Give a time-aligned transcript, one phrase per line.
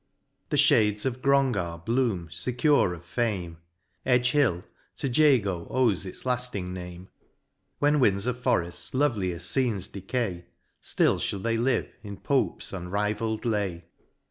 [0.49, 3.57] The fliades of Grongar bloom fecure of fame;
[4.03, 4.63] Edge hill
[4.95, 7.07] to Jago owes its lafting name;
[7.77, 10.45] When Windsor forest's loveliefl: fcencs decay,
[10.79, 13.83] Still fhall they live in Pope's unrivall'd lay.